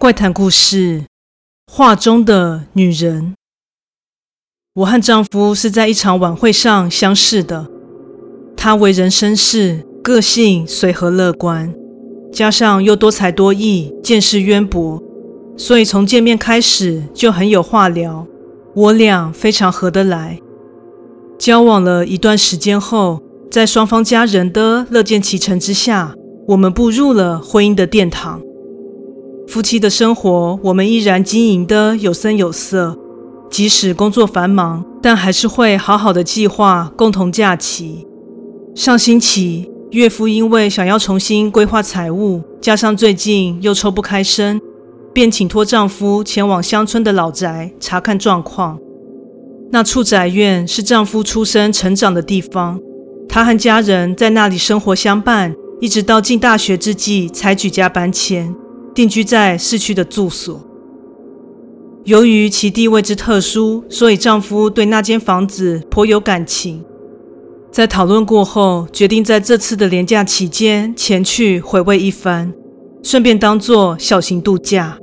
[0.00, 1.06] 怪谈故事：
[1.66, 3.34] 画中的女人。
[4.74, 7.66] 我和丈夫是在一场晚会上相识的。
[8.56, 11.74] 他为人绅士，个性随和乐观，
[12.32, 15.02] 加上又多才多艺，见识渊博，
[15.56, 18.24] 所以从见面开始就很有话聊。
[18.76, 20.38] 我俩非常合得来。
[21.40, 23.20] 交往了一段时间后，
[23.50, 26.14] 在双方家人的乐见其成之下，
[26.46, 28.40] 我们步入了婚姻的殿堂。
[29.48, 32.94] 夫妻的生活，我们依然经营得有声有色。
[33.50, 38.06] 即使工作繁忙，但还是会好好的计划共同假期。
[38.74, 44.60] 上星期，岳父因为想要重新规划财务，加上最近又抽不开身，
[45.14, 48.78] 便请托丈夫前往乡村的老宅查看状况。
[49.72, 52.78] 那处宅院是丈夫出生成长的地方，
[53.26, 58.54] 他和家人在那里生活相伴，一直到进大学之际才举家搬迁。
[58.98, 60.60] 定居在市区的住所。
[62.02, 66.84] 由于其地位之特殊，所以丈夫对那间房子颇有感情。
[67.70, 72.52] 在讨论过后，决定在这次的连假期间前去回味一番，
[73.00, 74.98] 顺便当作小型度假。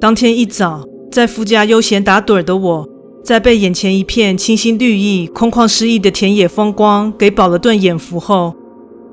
[0.00, 2.88] 当天一早，在夫家悠闲打盹的我，
[3.22, 8.54] 在被眼前一片清新绿意、空旷诗意的田野风光给饱了顿眼福后，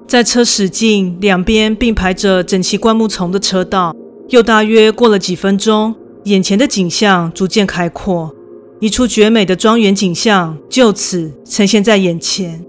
[0.08, 3.96] 在车驶进两边并排着整齐灌木丛的车道，
[4.30, 8.32] 又大约过了几分钟，眼前的景象逐渐开阔，
[8.80, 12.64] 一处绝美的庄园景象就此呈现在眼前。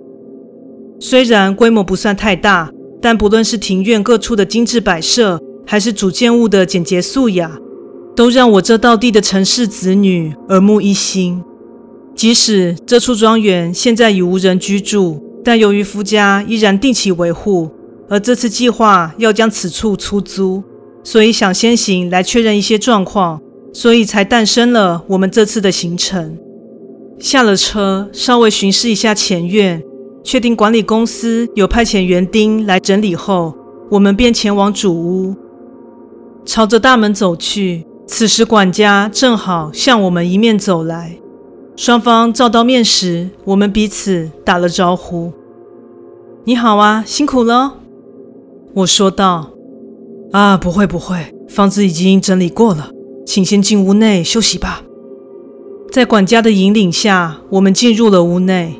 [0.98, 2.70] 虽然规模不算太大，
[3.02, 7.58] 但不论是庭院各处的精致摆设，还是主建物的简洁素雅，
[8.16, 11.42] 都让我这道地的城市子女耳目一新。
[12.14, 15.20] 即使这处庄园现在已无人居住。
[15.44, 17.70] 但由于夫家依然定期维护，
[18.08, 20.64] 而这次计划要将此处出租，
[21.02, 23.40] 所以想先行来确认一些状况，
[23.72, 26.38] 所以才诞生了我们这次的行程。
[27.18, 29.82] 下了车，稍微巡视一下前院，
[30.24, 33.54] 确定管理公司有派遣园丁来整理后，
[33.90, 35.36] 我们便前往主屋，
[36.46, 37.86] 朝着大门走去。
[38.06, 41.16] 此时管家正好向我们迎面走来。
[41.74, 45.32] 双方照到面时，我们彼此打了招呼
[46.46, 47.78] ：“你好啊，辛苦了。”
[48.74, 49.52] 我说道
[50.30, 52.90] ：“啊，不会不会，房子已经整理过了，
[53.24, 54.82] 请先进屋内休息吧。”
[55.90, 58.78] 在管家的引领下，我们进入了屋内。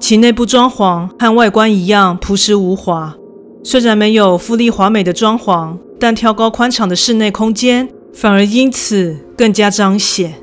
[0.00, 3.14] 其内部装潢和外观一样朴实无华，
[3.62, 10.36] 虽然没有富丽华美的装潢，但挑高宽敞的室内空间反而因此更加彰显。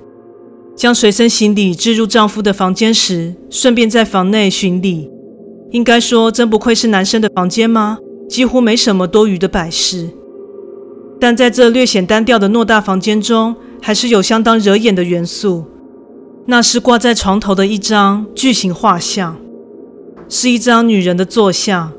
[0.75, 5.09] 将随身行李置入丈夫的房间时，顺便在房内巡礼。
[5.71, 7.97] 应该说，真不愧是男生的房间吗？
[8.29, 10.09] 几乎没什么多余的摆饰。
[11.19, 15.65] 但在这略显单调的偌大房间中，还是有相当惹眼的元素。
[16.47, 19.37] 那是挂在床头的一张巨型画像，
[20.27, 21.91] 是一张女人的坐像。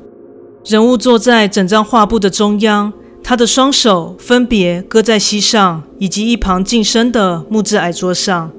[0.65, 8.51] 人物坐在整张画布的中央，她的双手分别搁在膝上，以及一旁近身的木质矮桌上。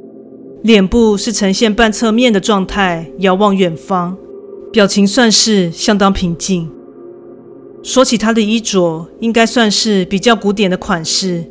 [0.63, 4.17] 脸部是呈现半侧面的状态，遥望远方，
[4.75, 6.69] 表情算是相当平静。
[7.81, 11.45] 说起她的衣着，应该算是比较古典的款式，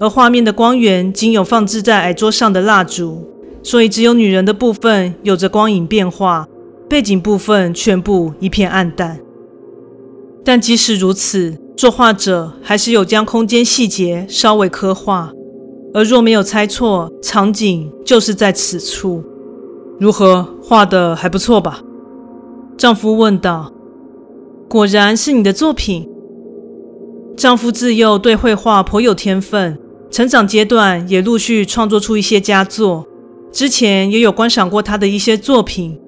[0.00, 3.28] 而画面的光源仅有放置在矮桌上的蜡烛，
[3.62, 6.48] 所以只有女人的部分有着光影变化，
[6.88, 9.20] 背景部分全部一片暗淡。
[10.42, 15.30] 但即使如此，作画者还是有将空间细节稍微刻画。
[15.92, 19.22] 而若没有猜错，场景就是在此处。
[19.98, 21.82] 如何，画的还不错吧？
[22.80, 23.70] 丈夫问道。
[24.66, 26.08] 果然是你的作品。
[27.36, 29.78] 丈夫自幼对绘画颇有天分，
[30.10, 33.06] 成长阶段也陆续创作出一些佳作。
[33.52, 36.00] 之前也有观赏过他的一些作品，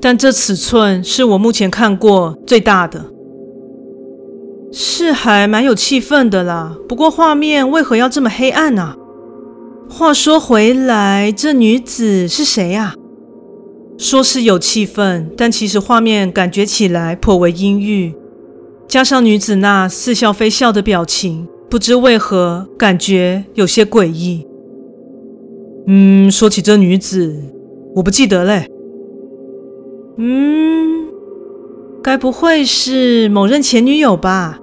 [0.00, 3.06] 但这尺寸是我目前看过最大的。
[4.70, 8.94] 是还蛮有气氛的啦，不过画面为何要这么黑暗呢？
[9.88, 12.94] 话说回来，这女子是谁呀？
[14.00, 18.14] 说是有气氛，但其实画面感觉起来颇为阴郁，
[18.88, 24.46] 加上女子那似笑非笑的表情，不知为何感觉有些诡异。
[25.86, 27.36] 嗯，说起这女子，
[27.96, 28.66] 我不记得嘞。
[30.16, 31.08] 嗯，
[32.02, 34.58] 该不会是某任前女友吧？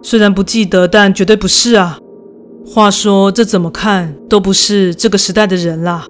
[0.00, 1.98] 虽然不记得，但绝对不是啊。
[2.64, 6.06] 话说，这怎么看都不是这个时代的人啦。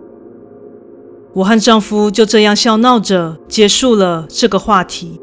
[1.39, 5.21] 我和丈夫就这样笑闹着结束了这个话题。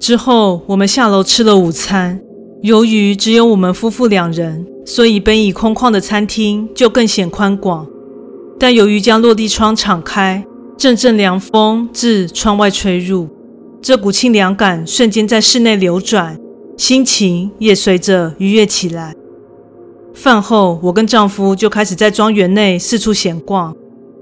[0.00, 2.20] 之后，我们下楼吃了午餐。
[2.62, 7.86] 由于只有我们夫妇两人，所以本已空旷的餐厅就更显宽广。
[8.58, 10.44] 但由于将落地窗敞开，
[10.76, 13.28] 阵阵凉风自窗外吹入，
[13.80, 16.36] 这股清凉感瞬间在室内流转，
[16.76, 19.14] 心情也随着愉悦起来。
[20.12, 23.76] 饭后，我跟丈夫就开始在庄园内四处闲逛，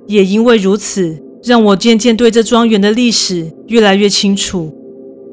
[0.07, 4.73] 也因为如此，让我渐渐对这庄园的历史越来越清楚，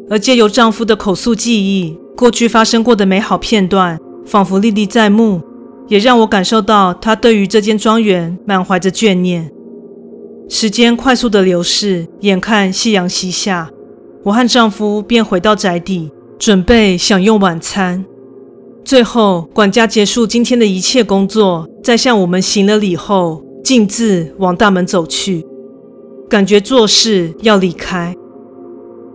[0.10, 1.98] 而借由丈夫的口述记忆。
[2.16, 5.42] 过去发生过的美好片段，仿佛历历在目，
[5.88, 9.52] 也让我感受到他对于这间庄园满怀着眷念。
[10.48, 13.70] 时间快速的流逝，眼看夕阳西下，
[14.24, 18.06] 我和丈夫便回到宅邸，准备享用晚餐。
[18.84, 25.46] 最后，管家结束今天的一切工作，在向我们行了礼后，径自往大门走去，
[26.30, 28.16] 感觉做事要离开。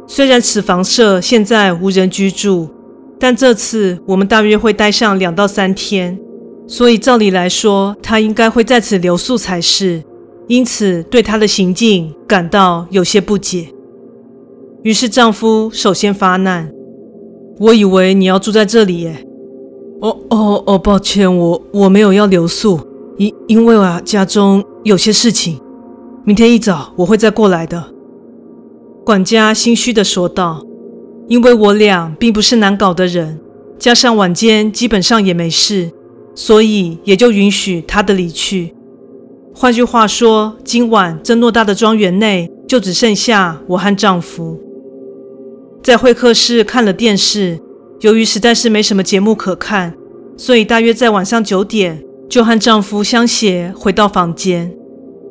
[0.07, 2.71] 虽然此房舍现在无人居住。
[3.19, 6.19] 但这次我们大约会待上两到三天，
[6.67, 10.03] 所以照理来说，他应该会在此留宿才是。
[10.49, 13.69] 因此，对他的行径感到有些不解。
[14.83, 16.71] 于是，丈夫首先发难
[17.59, 19.27] ：“我以为你要住在这里耶。
[20.03, 22.79] ”“哦哦哦，抱歉，我我没有要留宿，
[23.17, 25.61] 因因为啊，家中有些事情。
[26.25, 27.93] 明天一早我会再过来的。”
[29.05, 30.63] 管家心虚地说道。
[31.29, 33.41] 因为我俩并不是难搞的人，
[33.81, 35.91] 加上晚间基本上也没事，
[36.37, 38.73] 所以也就允许他的离去。
[39.53, 44.61] 换句话说，今晚这偌大的庄园内就只剩下我和丈夫。
[45.83, 47.59] 在会客室看了电视，
[48.03, 49.95] 由于实在是没什么节目可看，
[50.37, 54.73] 所以大约在晚上九点就和丈夫相携回到房间。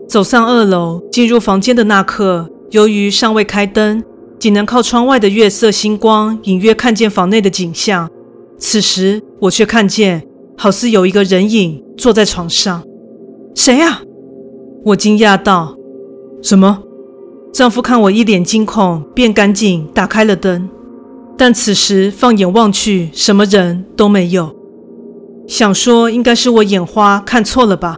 [0.08, 4.04] 走上二楼，进入房间的那刻，由于尚未开灯。
[4.38, 8.08] 仅能靠窗外的月色星光隐约看见房内的景象，
[8.60, 10.28] 此时我却看见
[10.58, 12.84] 好似有一个人影坐在床上。
[13.56, 14.02] 谁呀？
[14.84, 15.76] 我惊讶道。
[16.44, 16.84] 什么？
[17.54, 20.70] 丈夫看我一脸惊恐，便赶紧打开了灯。
[21.38, 24.54] 但此时放眼望去，什么人都没有。
[25.48, 27.98] 想说应该是我眼花看错了吧？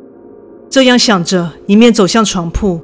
[0.69, 2.81] 这样想着，一面走向床铺。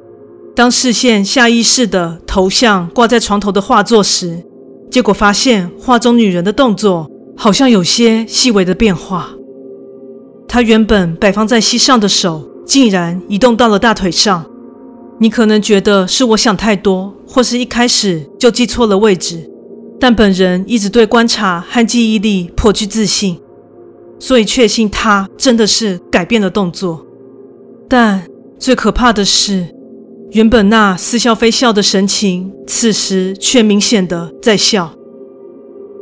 [0.56, 4.42] 当视线下意识地投向挂在床头的画作时，
[4.90, 9.30] 结果发现画中女人的动作好像有些细微的变化。
[10.46, 14.46] 她原本摆放在膝上的手，竟然移动到了大腿上。
[15.18, 19.50] 你可能觉得是我想太多，或是一开始就记错了位置，
[20.00, 23.38] 但本人一直对观察和记忆力颇具自信，
[24.18, 27.06] 所以确信他真的是改变了动作。
[27.88, 28.22] 但
[28.58, 29.66] 最可怕的是。
[30.32, 34.92] 原本那似笑非笑的神情，此时却明显的在笑，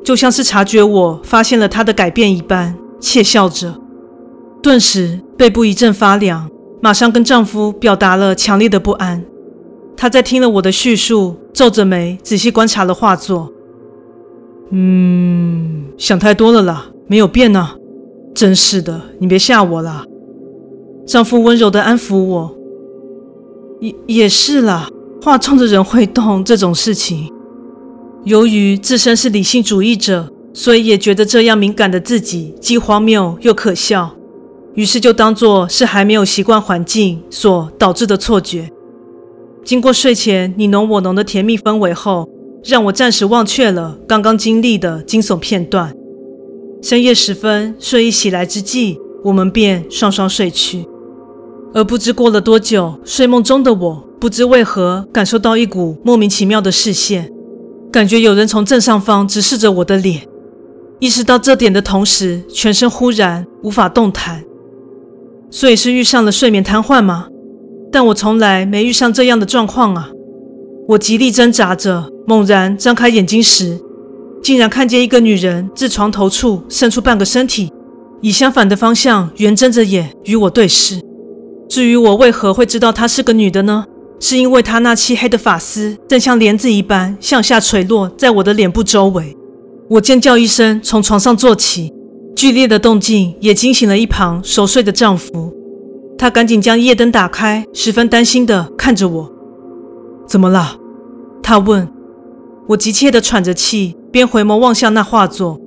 [0.02, 3.78] 就像是察觉我发现了他的改变一般，窃笑着。
[4.62, 6.48] 顿时背部一阵发凉，
[6.80, 9.22] 马上跟丈夫表达了强烈的不安。
[9.98, 13.52] 他在听了我的叙述，皱着眉仔细观察了画作。
[14.70, 17.72] 嗯，想太多了啦，没有变呢。
[18.34, 20.04] 真是的，你别吓我啦。
[21.06, 22.56] 丈夫温柔的安抚我。
[23.80, 24.88] 也也是啦，
[25.20, 27.28] 画中的人会动这种事情。
[28.24, 34.14] 由于自身是理性主义者，所以也觉得这样敏感的自己既荒谬又可笑，
[34.74, 38.70] 于是就当作是还没有习惯环境所导致的错觉。
[39.64, 42.28] 经过睡前你侬我侬的甜蜜氛围后，
[42.62, 45.92] 让我暂时忘却了刚刚经历的惊悚片段。
[46.82, 50.84] 深夜时分，睡意袭来之际，我们便双双睡去。
[51.72, 57.30] 而不知过了多久，睡梦中的我不知为何感受到一股莫名其妙的视线，
[57.92, 60.22] 感觉有人从正上方直视着我的脸。
[60.98, 64.42] 意识到这点的同时，全身忽然无法动弹。
[65.50, 67.28] 所以是遇上了睡眠瘫痪吗？
[67.92, 70.10] 但我从来没遇上这样的状况啊！
[70.88, 73.78] 我极力挣扎着，猛然张开眼睛时，
[74.42, 77.72] 竟然看见一个女人自床头处伸出半个身体，
[78.20, 81.00] 以相反的方向圆睁着眼与我对视。
[81.68, 83.84] 至于我为何会知道她是个女的呢？
[84.18, 89.36] 是因为她那漆黑的发丝正像帘子一般向下垂落在我的脸部周围。
[89.88, 91.92] 我尖叫一声，从床上坐起，
[92.34, 95.52] 剧烈的动静也惊醒了一旁熟睡的丈夫。
[96.18, 99.32] 他赶紧将夜灯打开，十分担心地看着我
[100.26, 100.76] ：“怎么了？”
[101.42, 101.88] 他问。
[102.68, 105.60] 我急切地喘着气，边回眸望向那画作，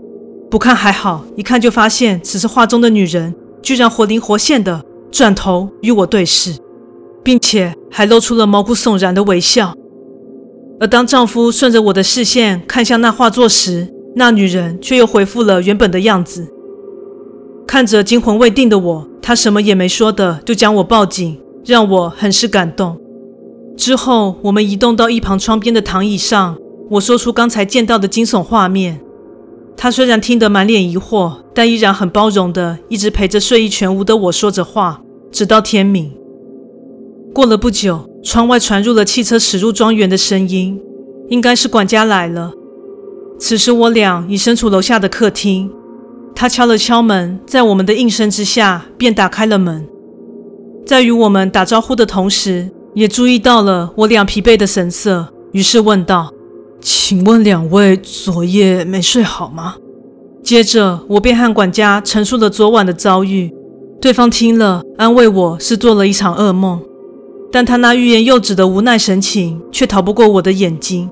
[0.50, 4.84] 不看还好，一看就发现此时画中的女人居然活灵活现的。
[5.12, 6.58] 转头与我对视，
[7.24, 9.74] 并且还露出了毛骨悚然的微笑。
[10.78, 13.88] 而当丈夫顺着我的视线看向那画作时，
[14.18, 16.52] 那女人却又恢复了原本的样子。
[17.66, 23.00] 看着惊魂未定的我，她什么也没说的就将我抱紧，让我很是感动。
[23.78, 26.58] 之后，我们移动到一旁窗边的躺椅上，
[26.92, 29.02] 我说出刚才见到的惊悚画面。
[29.78, 35.02] 他虽然听得满脸疑惑，但依然很包容的一直陪着睡意全无的我说着话，
[35.32, 36.14] 直到天明。
[37.34, 40.80] 过了不久，窗外传入了汽车驶入庄园的声音，
[41.28, 42.54] 应该是管家来了。
[43.38, 45.70] 此时我俩已身处楼下的客厅，
[46.34, 49.86] 他敲了敲门，在我们的应声之下，便打开了门。
[50.86, 56.32] 在与我们打招呼的同时，也注意到了我俩疲惫的神色，于是问道
[56.86, 59.78] ：“请问两位昨夜没睡好吗？”
[60.46, 63.52] 接着我便和管家陈述了昨晚的遭遇，
[64.00, 66.80] 对方听了安慰我是做了一场噩梦。
[67.52, 71.10] 但他那欲言又止的无奈神情，却逃不过我的眼睛。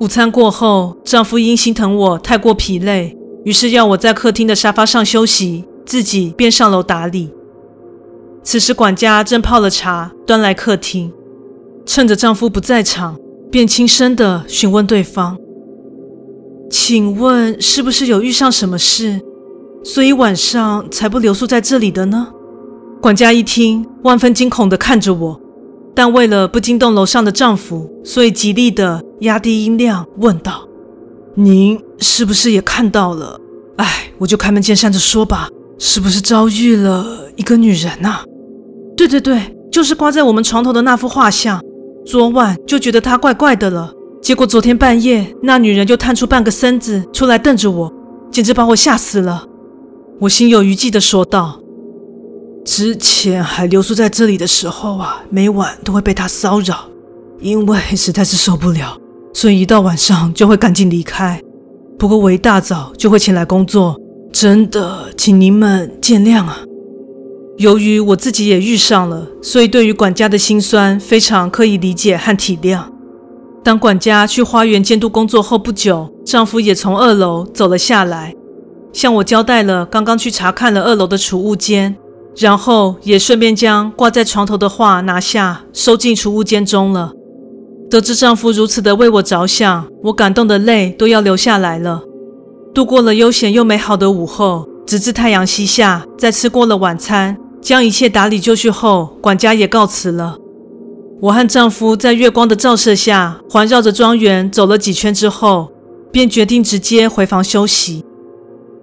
[0.00, 7.30] 午餐过后，丈夫因心疼我太过疲累，于是要我在客厅的沙发上休息，自己便上楼打理。
[8.42, 11.12] 此时，管家正泡了茶，端来客厅，
[11.84, 13.18] 趁着丈夫不在场，
[13.50, 15.36] 便轻声地询问对方
[16.70, 19.20] ：“请问，是不是有遇上什么事，
[19.82, 22.28] 所以晚上才不留宿在这里的呢？”
[23.02, 25.40] 管家一听，万分惊恐地看着我，
[25.94, 30.68] 但为了不惊动楼上的丈夫，所以极力地压低音量问道
[31.34, 33.40] ：“您是不是也看到了？
[33.76, 38.20] 哎，我就开门见山地说吧，是不是遭遇了一个女人呐
[38.96, 41.60] ？”“对对对，就是挂在我们床头的那幅画像。
[42.10, 47.92] 昨晚就觉得她怪怪的了，结果昨天半夜，那女人就探出半个身子出来瞪着我，
[48.32, 49.46] 简直把我吓死了。”
[50.18, 51.60] 我心有余悸地说道。
[52.64, 56.88] 之前还留宿在这里的时候啊，每晚都会被他骚扰，
[57.38, 58.98] 因为实在是受不了，
[59.32, 61.40] 所以一到晚上就会赶紧离开。
[61.96, 63.96] 不过我一大早就会前来工作，
[64.32, 66.58] 真的，请您们见谅啊。
[67.60, 72.84] 由于我自己也遇上了，所以对于管家的辛酸非常可以理解和体谅。
[73.62, 78.34] 当管家去花园监督工作后不久，丈夫也从二楼走了下来，
[78.94, 81.94] 向我交代了刚刚去查看了二楼的储物间。
[82.34, 87.12] 然后也顺便将挂在床头的画拿下，收进储物间中了。
[87.90, 92.00] 得知丈夫如此的为我着想，我感动的泪都要流下来了。
[92.72, 100.36] 度过了悠闲又美好的午后，直至太阳西下，在吃过了晚餐，将一切打理就绪后，管家也告辞了。
[101.20, 105.70] 我和丈夫在月光的照射下，环绕着庄园走了几圈之后，
[106.10, 108.04] 便决定直接回房休息。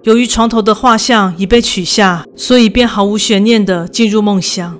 [0.04, 4.78] 由于床头的画像已被取下，所以便毫无悬念地进入梦乡。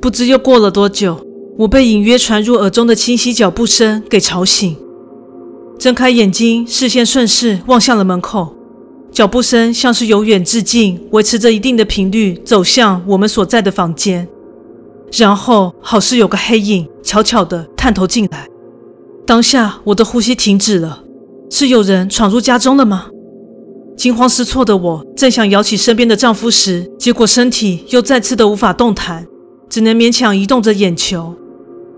[0.00, 1.24] 不知又过了多久，
[1.58, 4.76] 我被隐约传入耳中的清晰脚步声给吵醒。
[5.78, 8.54] 睁开眼睛，视线顺势望向了门口，
[9.12, 14.26] 脚步声像是由远至近，维持着一定的频率走向我们所在的房间，
[15.12, 18.46] 然后好似有个黑影悄悄地探头进来。
[19.26, 21.02] 当下我的呼吸停止了，
[21.50, 23.08] 是有人闯入家中了吗？
[23.98, 29.26] 惊慌失措的我正想摇起身边的丈夫时，结果身体又再次的无法动弹，
[29.68, 31.34] 只能勉强移动着眼球。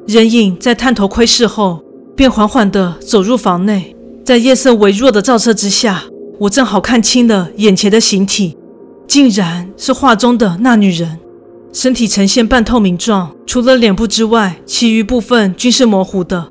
[0.09, 1.81] 人影在探头窥视后，
[2.17, 3.95] 便缓缓地走入房内。
[4.25, 6.03] 在夜色微弱的照射之下，
[6.41, 8.57] 我正好看清了眼前的形体，
[9.07, 11.19] 竟然是画中的那女人，
[11.73, 16.49] 身体呈现半透明状，除了脸部之外，其余部分均是模糊的。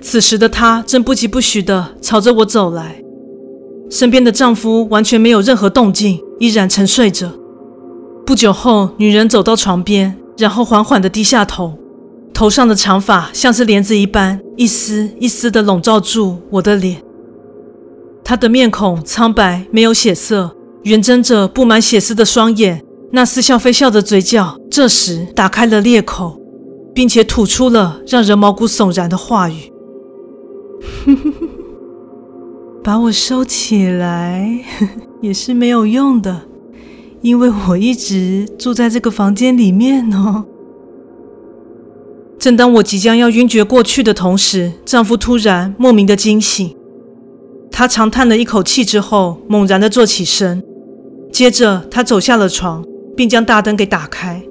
[0.00, 3.02] 此时的她正不疾不徐地朝着我走来。
[3.90, 7.32] 身边的丈夫完全没有任何动静，依然沉睡着。
[8.24, 11.76] 不久后，女人走到床边，然后缓缓地低下头，
[12.32, 17.02] 头上的长发像是帘子一般，一丝一丝地笼罩住我的脸。
[18.30, 26.40] 他的面孔苍白，没有血色，圆睁着布满血丝的双眼，那似笑非笑的嘴角，这时打开了裂口，
[26.94, 29.72] 并且吐出了让人毛骨悚然的话语。
[32.84, 34.64] 把我收起来
[35.20, 36.42] 也是没有用的，
[37.22, 40.44] 因为我一直住在这个房间里面哦。
[42.38, 46.76] 正当我即将要晕厥过去的同时，丈夫突然莫名的惊醒，
[47.80, 50.62] 他长叹了一口气之后，猛然的坐起身，
[51.32, 52.84] 接着他走下了床，
[53.16, 54.42] 并将大灯给打开。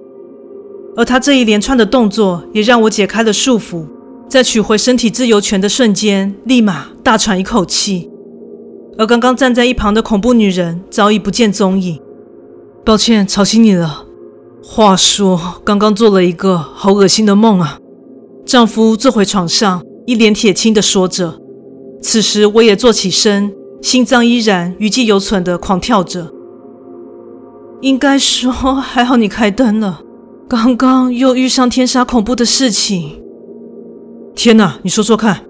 [0.98, 3.86] 而他这一连串的动作也让我解开了束缚，
[4.28, 8.10] 在取回身体自由权的瞬间，立马大喘一口气。
[8.98, 12.02] 而刚刚站在一旁的恐怖女人早已不见踪影。
[12.84, 14.06] 抱歉，吵醒你了。
[14.64, 17.78] 话说，刚刚做了一个好恶心的梦啊！
[18.44, 21.40] 丈夫坐回床上，一脸铁青地说着。
[22.02, 26.32] 此时，我也坐起身，心脏依然余悸犹存的狂跳着。
[27.82, 30.02] 应该说还好你开灯了，
[30.48, 33.22] 刚刚又遇上天杀恐怖的事情。
[34.36, 35.46] 天哪，你说说看。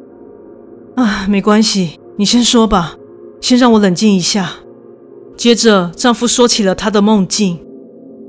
[0.96, 2.96] 啊，没关系，你先说吧，
[3.40, 4.52] 先让我冷静一下。
[5.38, 7.60] 接着，丈夫说起了他的梦境。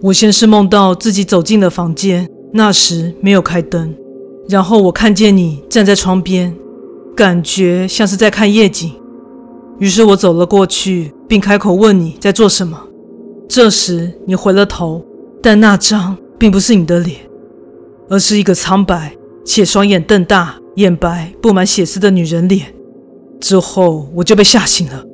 [0.03, 3.95] 我先是梦到自己走进了房间，那时没有开灯，
[4.49, 6.57] 然后我看见你站在窗边，
[7.21, 8.91] 感觉像是在看夜景。
[9.79, 12.81] 于是我走了过去，并开口问你在做什么。
[13.47, 15.05] 这时你回了头，
[15.43, 17.19] 但那张并不是你的脸，
[18.09, 22.69] 而是一个苍白且双眼瞪大、眼白布满血丝的女人脸。
[23.39, 25.05] 之后我就被吓醒了。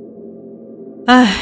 [1.07, 1.37] 唉，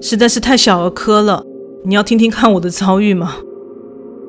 [0.00, 1.44] 实在是太小儿科了。
[1.84, 3.36] 你要听听看我的遭遇吗？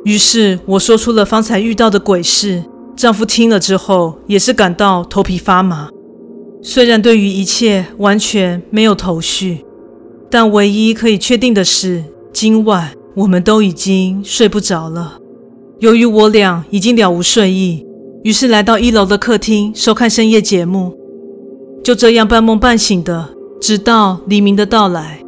[0.04, 2.66] 于是我说出了方才遇到的鬼事。
[3.00, 5.88] 丈夫听了之后也是感到头皮发麻，
[6.62, 9.64] 虽然对于一切完全没有头绪。
[10.30, 12.04] 但唯一可以确定的是，
[12.34, 15.18] 今晚我们都已经睡不着了。
[15.80, 17.86] 由于我俩已经了无睡意，
[18.24, 20.94] 于是来到一楼的客厅收看深夜节目。
[21.82, 23.30] 就这样半梦半醒的，
[23.62, 25.22] 直到黎明的到来。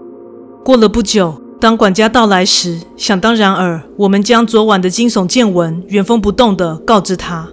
[0.66, 7.48] 过了不久，当管家到来时，想当然尔，我们将昨晚的惊悚见闻原封不动地告知他。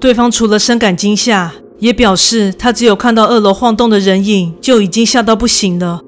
[0.00, 6.00] 对方除了深感惊吓，也表示他只有看到二楼晃动的人影，就已经吓到不行了。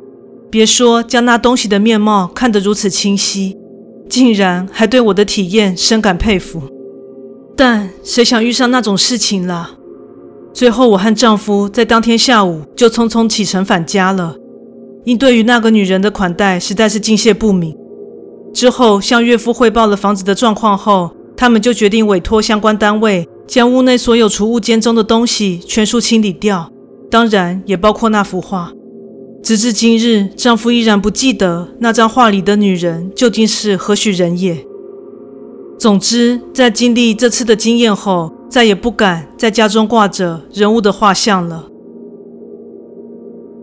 [0.49, 3.57] 别说将那东西的面貌看得如此清晰，
[4.09, 6.63] 竟然还对我的体验深感佩服。
[7.57, 9.71] 但谁想遇上那种事情了？
[10.53, 14.37] 最后，我和丈夫在当天下午就匆匆启程返家了，
[15.05, 17.77] 因对于那个女人的款待实在是敬谢不敏。
[18.53, 26.71] 之后向岳父汇报了房子的状况后，他们就决定委托相关单位将屋内所有储物间中的东西全数清理掉，
[27.11, 28.73] 当然也包括那幅画。
[29.43, 34.65] 直至今日，丈夫依然不记得那张画里的女人究竟是何许人也。
[35.77, 41.67] 总之，在经历这次的经验后，再也不敢在家中挂着人物的画像了。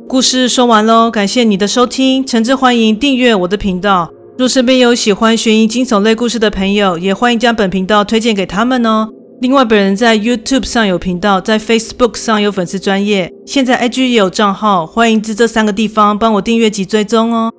[0.05, 4.11] 故事说完喽，感谢你的收听，诚挚欢迎订阅我的频道。
[4.37, 9.13] 若身边有喜欢悬疑惊悚类故事的朋友，也欢迎将本频道推荐给他们哦。
[9.39, 17.53] 另外，本人在 YouTube 上有频道，在 Facebook 上有粉丝专业，现在 IG 也有账号，欢迎至这三个地方帮我订阅及追踪哦。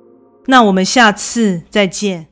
[0.47, 2.27] 那我们下次再见。